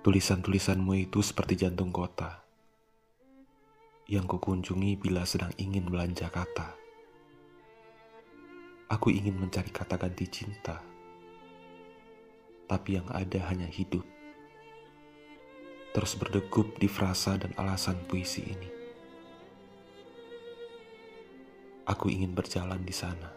Tulisan-tulisanmu 0.00 0.96
itu 0.96 1.20
seperti 1.20 1.60
jantung 1.60 1.92
kota 1.92 2.40
yang 4.08 4.24
kukunjungi 4.24 4.96
bila 4.96 5.28
sedang 5.28 5.52
ingin 5.60 5.84
belanja 5.92 6.32
kata. 6.32 6.72
Aku 8.88 9.12
ingin 9.12 9.36
mencari 9.36 9.68
kata 9.68 10.00
ganti 10.00 10.24
cinta, 10.24 10.80
tapi 12.64 12.96
yang 12.96 13.04
ada 13.12 13.44
hanya 13.52 13.68
hidup. 13.68 14.00
Terus 15.92 16.16
berdegup 16.16 16.80
di 16.80 16.88
frasa 16.88 17.36
dan 17.36 17.52
alasan 17.60 18.00
puisi 18.08 18.40
ini. 18.40 18.70
Aku 21.84 22.08
ingin 22.08 22.32
berjalan 22.32 22.80
di 22.88 22.96
sana, 22.96 23.28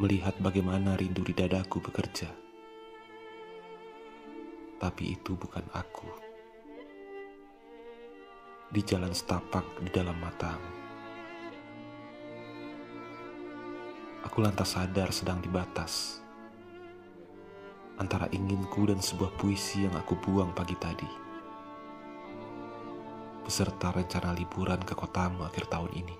melihat 0.00 0.40
bagaimana 0.40 0.96
rindu 0.96 1.20
di 1.20 1.36
dadaku 1.36 1.84
bekerja 1.84 2.45
tapi 4.86 5.18
itu 5.18 5.34
bukan 5.34 5.66
aku. 5.74 6.06
Di 8.70 8.86
jalan 8.86 9.10
setapak 9.10 9.82
di 9.82 9.90
dalam 9.90 10.14
matamu, 10.22 10.70
aku 14.22 14.38
lantas 14.38 14.78
sadar 14.78 15.10
sedang 15.10 15.42
dibatas 15.42 16.22
antara 17.98 18.30
inginku 18.30 18.86
dan 18.86 19.02
sebuah 19.02 19.34
puisi 19.34 19.90
yang 19.90 19.94
aku 19.98 20.14
buang 20.22 20.54
pagi 20.54 20.78
tadi, 20.78 21.10
beserta 23.42 23.90
rencana 23.90 24.38
liburan 24.38 24.78
ke 24.86 24.94
kotamu 24.94 25.42
akhir 25.42 25.66
tahun 25.66 25.90
ini. 25.98 26.16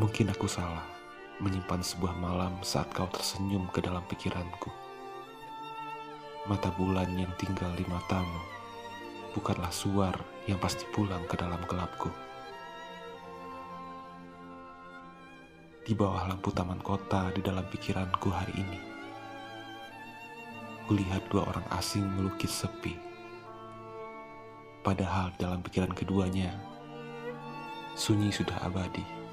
Mungkin 0.00 0.32
aku 0.32 0.44
salah 0.48 0.95
menyimpan 1.36 1.84
sebuah 1.84 2.16
malam 2.16 2.56
saat 2.64 2.88
kau 2.96 3.08
tersenyum 3.12 3.68
ke 3.68 3.84
dalam 3.84 4.00
pikiranku. 4.08 4.72
Mata 6.48 6.72
bulan 6.78 7.12
yang 7.12 7.32
tinggal 7.36 7.68
di 7.76 7.84
matamu 7.84 8.40
bukanlah 9.36 9.68
suar 9.68 10.16
yang 10.48 10.56
pasti 10.56 10.88
pulang 10.88 11.20
ke 11.28 11.36
dalam 11.36 11.60
gelapku. 11.68 12.08
Di 15.84 15.92
bawah 15.92 16.24
lampu 16.24 16.48
taman 16.50 16.80
kota 16.80 17.28
di 17.36 17.44
dalam 17.44 17.68
pikiranku 17.68 18.32
hari 18.32 18.56
ini, 18.56 18.80
kulihat 20.88 21.28
dua 21.28 21.46
orang 21.46 21.68
asing 21.76 22.02
melukis 22.16 22.64
sepi. 22.64 22.96
Padahal 24.80 25.36
dalam 25.36 25.60
pikiran 25.60 25.92
keduanya, 25.92 26.56
sunyi 27.94 28.32
sudah 28.32 28.56
abadi. 28.64 29.25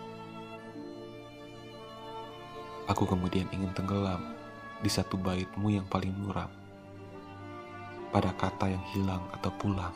Aku 2.84 3.08
kemudian 3.08 3.48
ingin 3.56 3.72
tenggelam 3.72 4.36
di 4.84 4.92
satu 4.92 5.16
baitmu 5.16 5.72
yang 5.72 5.88
paling 5.88 6.12
muram. 6.12 6.52
Pada 8.12 8.36
kata 8.36 8.68
yang 8.68 8.84
hilang 8.92 9.24
atau 9.32 9.48
pulang. 9.56 9.96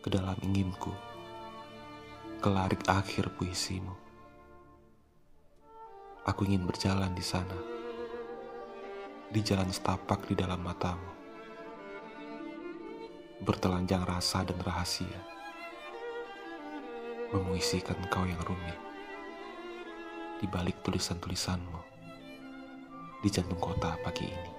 Ke 0.00 0.08
dalam 0.08 0.32
inginku. 0.40 0.88
Kelarik 2.40 2.88
akhir 2.88 3.28
puisimu. 3.36 3.92
Aku 6.24 6.48
ingin 6.48 6.64
berjalan 6.64 7.12
di 7.12 7.20
sana. 7.20 7.60
Di 9.28 9.44
jalan 9.44 9.68
setapak 9.68 10.24
di 10.24 10.32
dalam 10.32 10.64
matamu. 10.64 11.12
Bertelanjang 13.44 14.08
rasa 14.08 14.48
dan 14.48 14.56
rahasia. 14.64 15.20
Memuisikan 17.36 18.00
kau 18.08 18.24
yang 18.24 18.40
rumit 18.48 18.91
di 20.42 20.50
balik 20.50 20.82
tulisan-tulisanmu 20.82 21.78
di 23.22 23.30
jantung 23.30 23.62
kota 23.62 23.94
pagi 24.02 24.26
ini. 24.26 24.50